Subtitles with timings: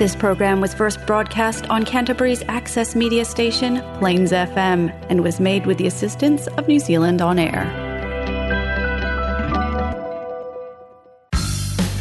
[0.00, 5.66] This program was first broadcast on Canterbury's access media station, Plains FM, and was made
[5.66, 7.66] with the assistance of New Zealand On Air.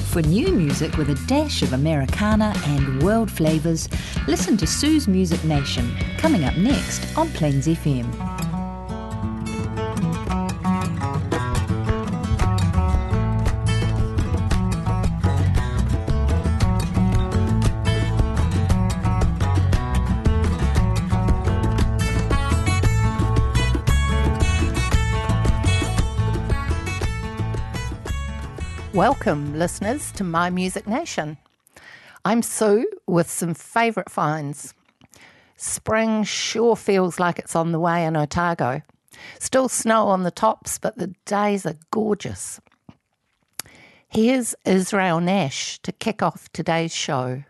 [0.06, 3.90] For new music with a dash of Americana and world flavours,
[4.30, 8.39] listen to Sioux's Music Nation, coming up next on Plains FM.
[29.00, 31.38] Welcome, listeners, to My Music Nation.
[32.26, 34.74] I'm Sioux with some favourite finds.
[35.56, 38.82] Spring sure feels like it's on the way in Otago.
[39.40, 42.60] Still snow on the tops, but the days are gorgeous.
[44.10, 47.46] Here's Israel Nash to kick off today's show.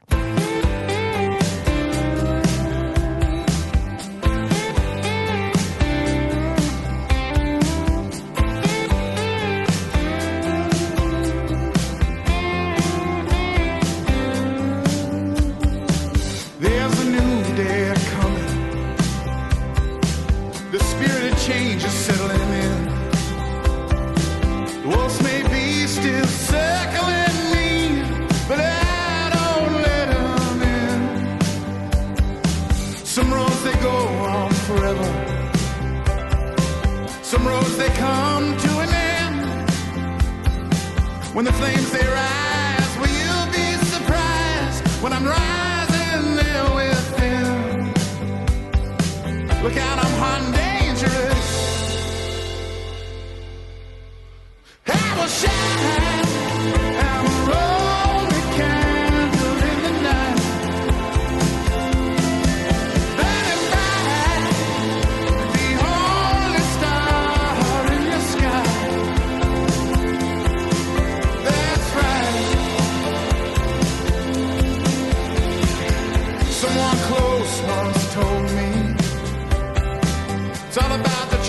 [41.40, 47.94] When the flames they rise, will you be surprised when I'm rising there with them?
[49.64, 51.48] Look out, I'm hot and dangerous.
[54.86, 57.09] I will shine.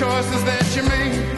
[0.00, 1.29] Choices that you make.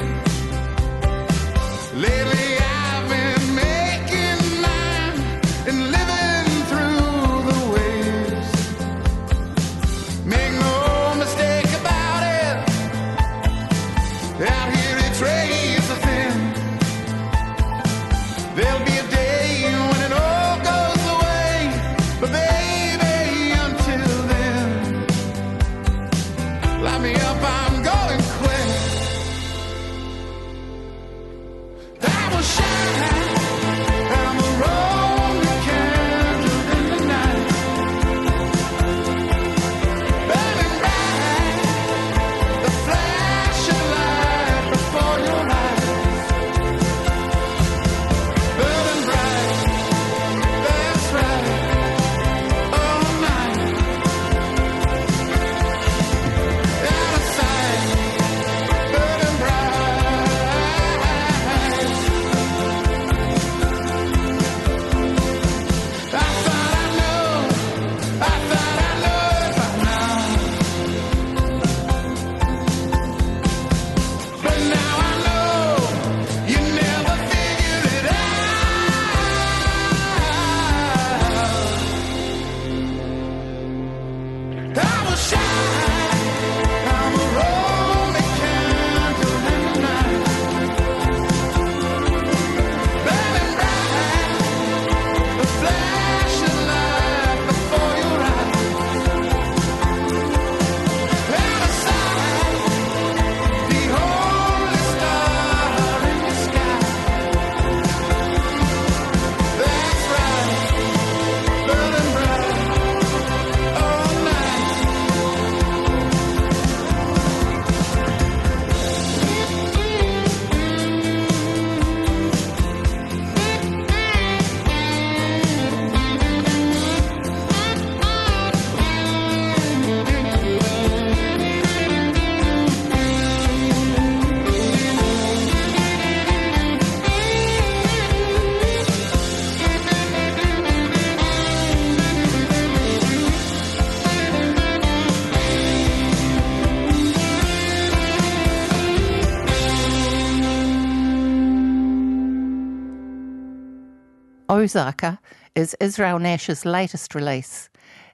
[154.63, 155.19] Ozarker
[155.57, 157.69] is Israel Nash's latest release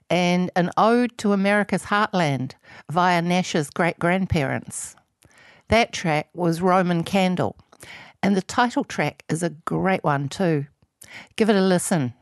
[0.09, 2.53] and an ode to America's heartland
[2.89, 4.95] via Nash's great grandparents.
[5.67, 7.55] That track was Roman Candle,
[8.23, 10.65] and the title track is a great one too.
[11.35, 12.15] Give it a listen.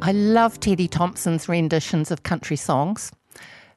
[0.00, 3.10] I love Teddy Thompson's renditions of country songs.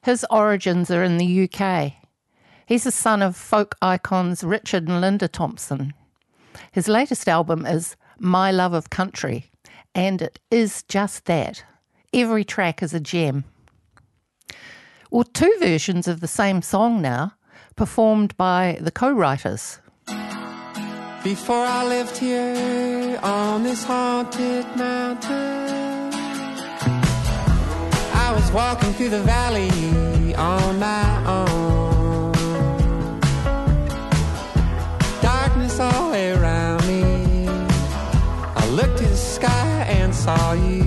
[0.02, 1.94] His origins are in the UK.
[2.64, 5.92] He's the son of folk icons Richard and Linda Thompson.
[6.70, 9.50] His latest album is My Love of Country,
[9.94, 11.64] and it is just that.
[12.14, 13.44] Every track is a gem.
[15.10, 17.34] Or two versions of the same song now,
[17.74, 19.80] performed by the co writers.
[21.24, 25.81] Before I lived here on this haunted mountain
[28.52, 32.32] walking through the valley on my own.
[35.22, 37.48] Darkness all around me.
[38.54, 40.81] I looked to the sky and saw you.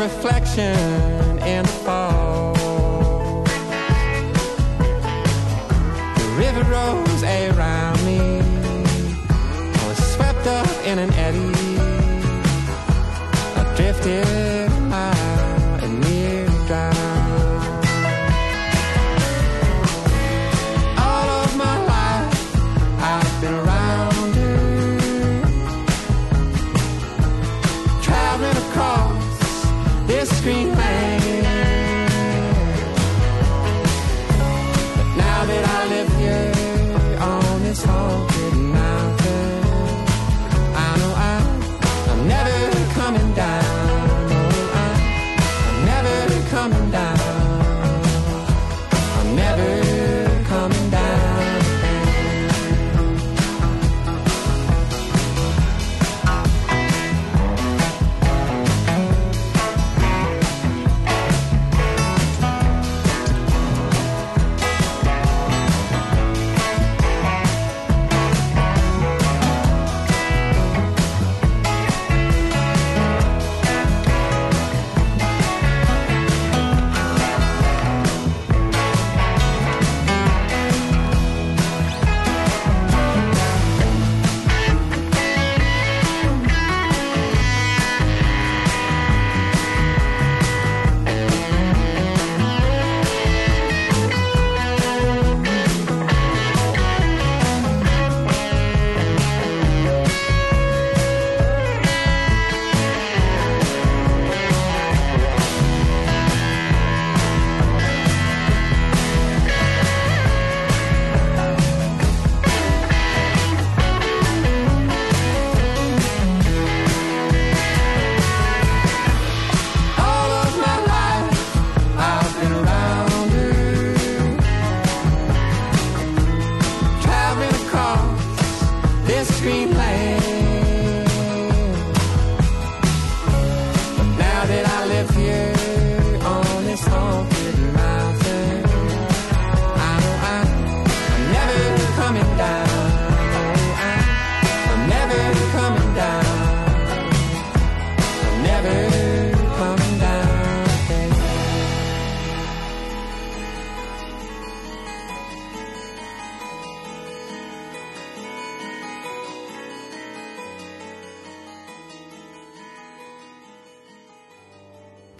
[0.00, 1.19] reflection.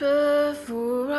[0.00, 1.09] before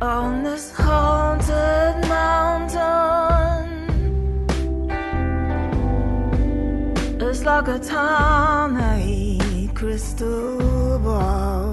[0.00, 3.68] on this haunted mountain.
[7.20, 9.38] It's like a tiny
[9.74, 11.69] crystal ball.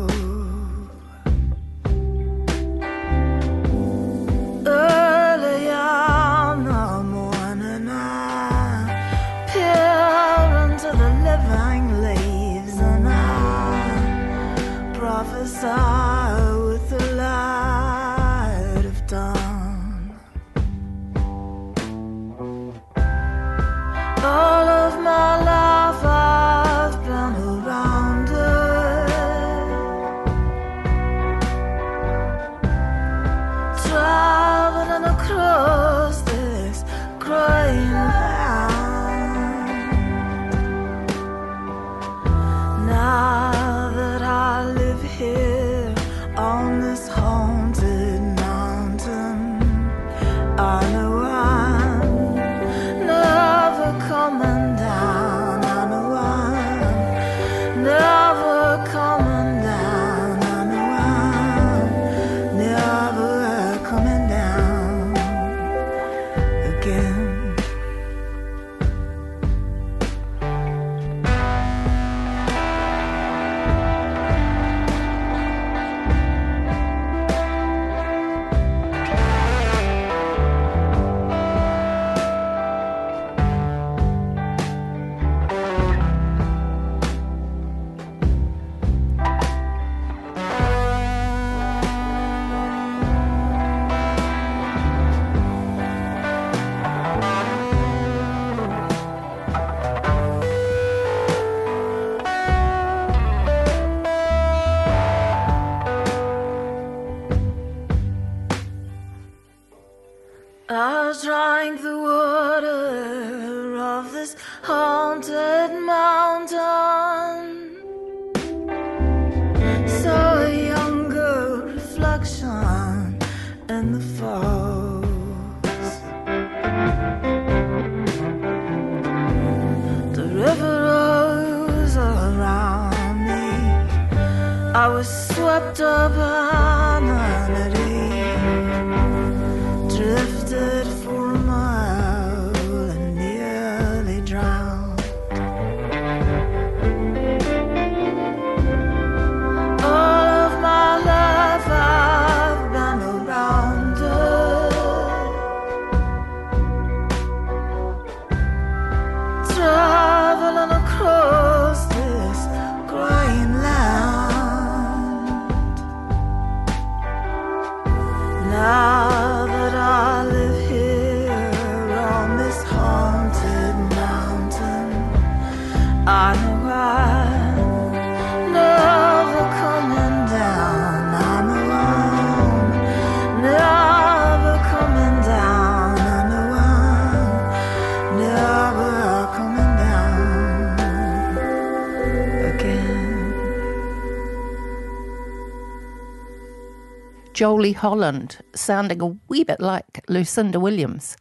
[197.73, 201.17] Holland, sounding a wee bit like Lucinda Williams.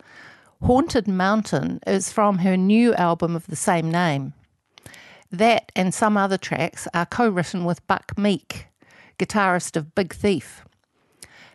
[0.63, 4.33] Haunted Mountain is from her new album of the same name.
[5.31, 8.67] That and some other tracks are co written with Buck Meek,
[9.19, 10.65] guitarist of Big Thief.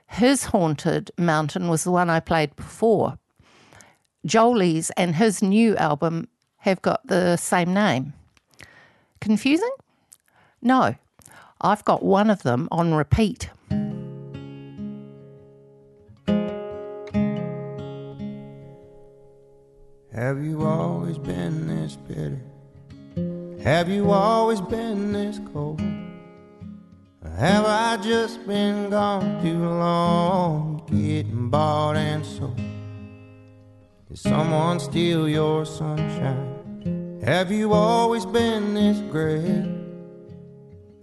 [0.07, 3.17] His Haunted Mountain was the one I played before.
[4.25, 6.27] Jolie's and his new album
[6.57, 8.13] have got the same name.
[9.19, 9.71] Confusing?
[10.61, 10.95] No,
[11.61, 13.49] I've got one of them on repeat.
[20.13, 22.41] Have you always been this bitter?
[23.63, 25.79] Have you always been this cold?
[27.23, 32.57] Or have I just been gone too long, getting bought and sold?
[34.09, 37.21] Did someone steal your sunshine?
[37.23, 39.65] Have you always been this gray?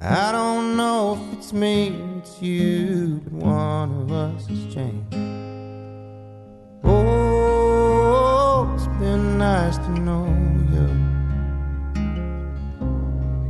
[0.03, 5.08] I don't know if it's me or it's you, but one of us has changed.
[9.39, 10.27] Nice to know
[10.73, 10.89] you.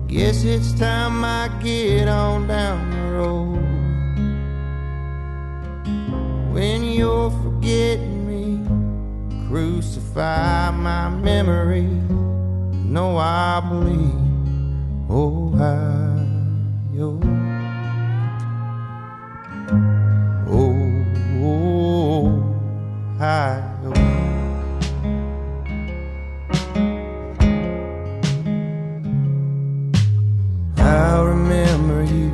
[0.06, 3.64] Guess it's time I get on down the road.
[6.52, 8.60] When you're forgetting me,
[9.48, 11.88] crucify my memory.
[12.84, 14.12] No, I believe.
[15.08, 17.18] Oh, Ohio.
[20.50, 20.74] Oh,
[23.16, 23.77] Ohio.
[30.88, 32.30] I remember you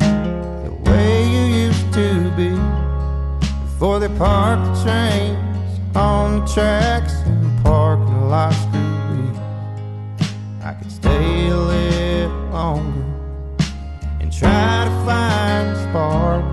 [0.00, 2.50] the way you used to be
[3.64, 9.34] before they parked the trains on the tracks and the parking lots big.
[10.62, 13.04] I could stay a little longer
[14.20, 16.44] and try to find a spark,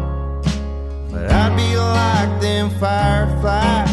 [1.09, 3.89] but I'd be like them fireflies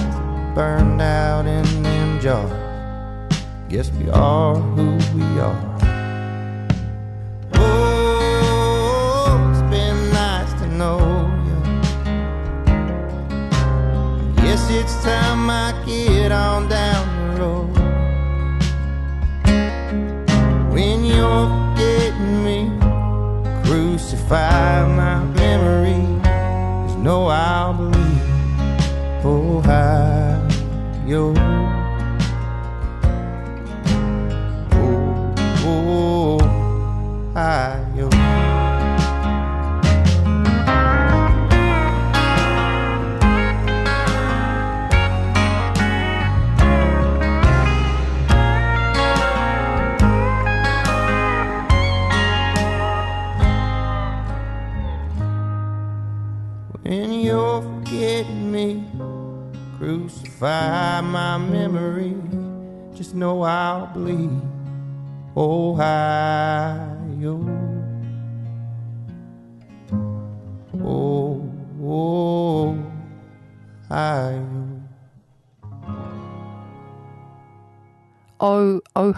[0.54, 2.52] burned out in them jars.
[3.70, 5.67] Guess we are who we are.
[14.90, 17.76] It's time I get on down the road.
[20.72, 21.46] When you're
[21.76, 22.70] forgetting me,
[23.66, 26.00] crucify my memory.
[26.22, 27.67] There's no I'll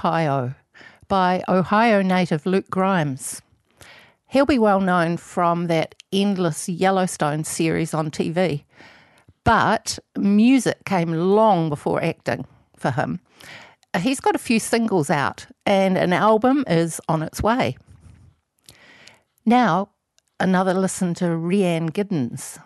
[0.00, 0.54] Ohio
[1.08, 3.42] by Ohio native Luke Grimes.
[4.28, 8.64] He'll be well known from that endless Yellowstone series on TV,
[9.44, 13.20] but music came long before acting for him.
[13.98, 17.76] He's got a few singles out, and an album is on its way.
[19.44, 19.90] Now,
[20.38, 22.58] another listen to Rhiannon Giddens.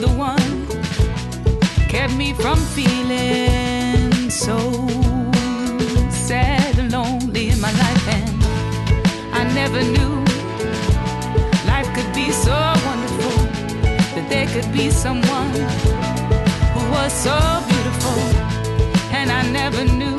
[0.00, 0.66] The one
[1.88, 4.56] kept me from feeling so
[6.10, 8.30] sad and lonely in my life, and
[9.34, 10.14] I never knew
[11.66, 13.36] life could be so wonderful
[14.14, 15.52] that there could be someone
[16.72, 17.36] who was so
[17.68, 18.20] beautiful,
[19.12, 20.16] and I never knew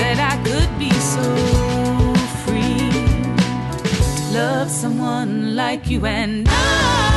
[0.00, 1.24] that I could be so
[2.44, 2.90] free
[4.36, 7.15] love someone like you, and I'm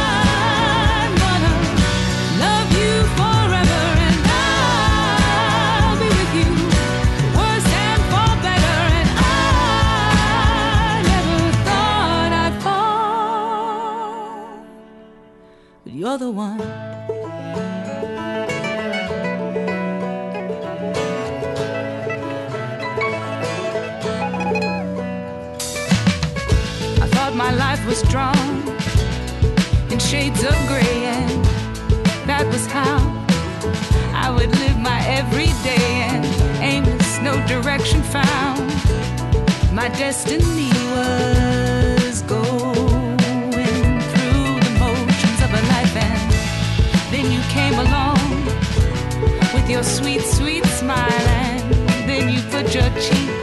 [16.18, 16.60] the one.
[27.02, 28.36] I thought my life was drawn
[29.92, 31.46] in shades of gray, and
[32.26, 32.98] that was how
[34.16, 36.26] I would live my everyday and
[36.62, 38.68] aimless, no direction found.
[39.72, 41.69] My destiny was
[49.70, 53.39] your sweet, sweet smile, and then you put your cheek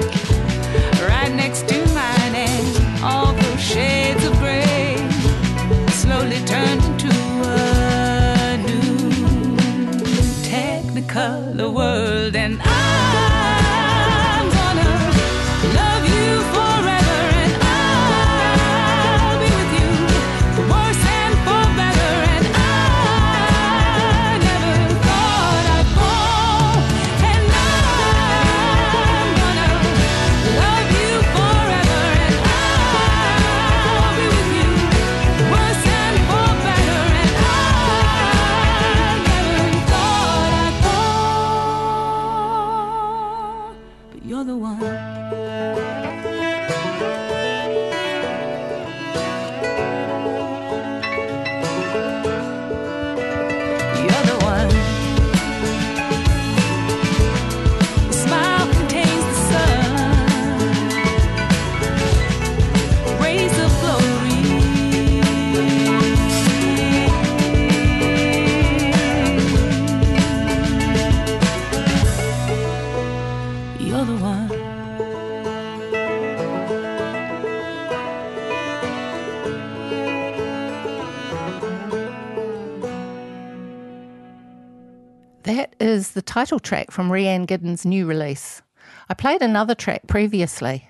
[85.97, 88.61] is the title track from Rhiannon Giddens' new release.
[89.09, 90.89] I played another track previously.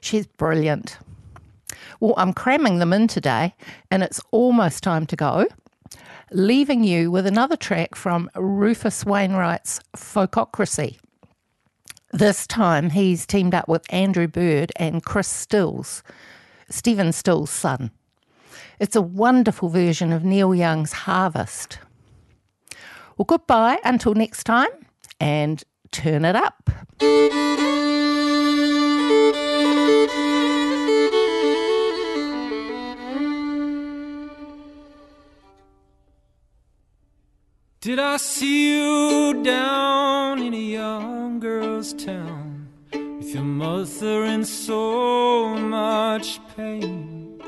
[0.00, 0.96] She's brilliant.
[2.00, 3.54] Well, I'm cramming them in today,
[3.90, 5.46] and it's almost time to go.
[6.32, 10.98] Leaving you with another track from Rufus Wainwright's Folkocracy.
[12.12, 16.02] This time he's teamed up with Andrew Bird and Chris Stills,
[16.70, 17.90] Stephen Stills' son.
[18.80, 21.78] It's a wonderful version of Neil Young's Harvest.
[23.16, 24.68] Well, goodbye until next time
[25.18, 26.68] and turn it up.
[37.80, 45.54] Did I see you down in a young girl's town with your mother in so
[45.56, 47.40] much pain?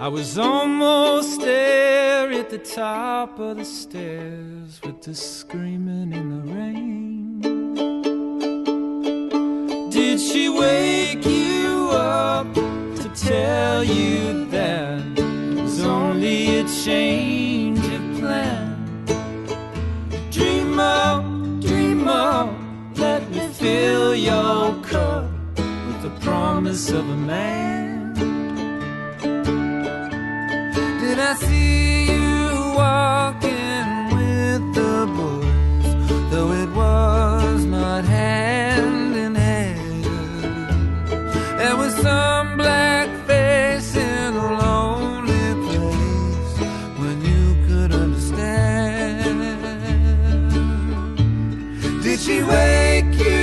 [0.00, 2.01] I was almost there
[2.42, 7.40] at the top of the stairs with the screaming in the rain.
[9.90, 18.18] Did she wake you up to tell you that it was only a change of
[18.18, 19.04] plan?
[20.32, 25.30] Dream on, dream on, let me fill your cup
[25.86, 28.14] with the promise of a man.
[31.00, 31.81] Did I see
[52.12, 53.41] Did she wake you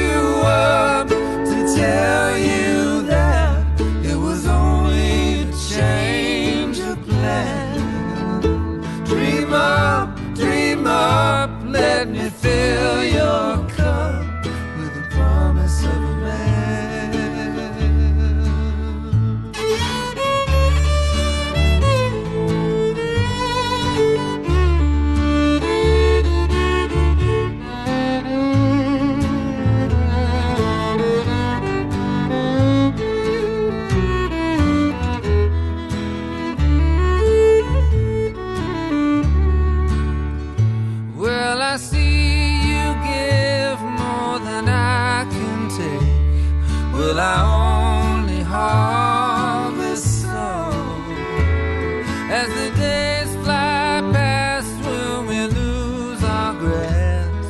[52.41, 54.73] as the days fly past?
[54.86, 57.47] Will we lose our grass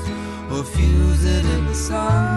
[0.53, 2.29] or fuse it in the sun?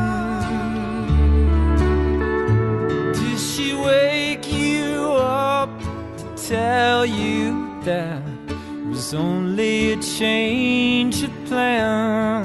[3.18, 5.72] Did she wake you up,
[6.20, 7.40] to tell you
[7.88, 12.44] that it was only a change of plan?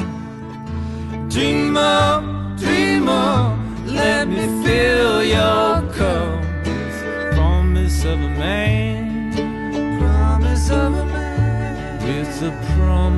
[1.29, 3.51] Dream on, dream on,
[4.01, 6.43] let me fill your cup
[7.35, 8.76] promise of a man.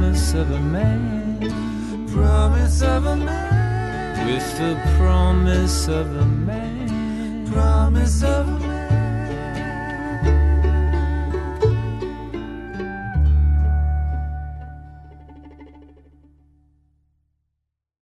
[0.10, 2.08] Promise of a man.
[2.08, 4.26] Promise of a man.
[4.26, 7.46] With the promise of a man.
[7.52, 8.49] Promise of